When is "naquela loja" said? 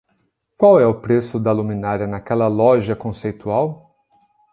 2.07-2.95